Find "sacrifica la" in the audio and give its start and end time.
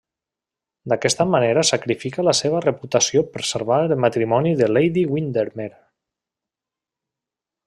1.71-2.33